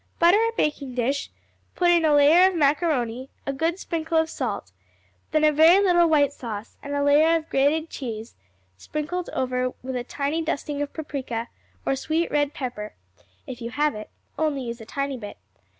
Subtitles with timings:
[0.17, 1.29] Butter a baking dish,
[1.75, 4.71] put in a layer of macaroni, a good sprinkle of salt,
[5.29, 8.33] then a very little white sauce, and a layer of grated cheese,
[8.79, 11.49] sprinkled over with a tiny dusting of paprika,
[11.85, 12.95] or sweet red pepper,
[13.45, 14.09] if you have it;
[14.39, 15.37] only use a tiny bit.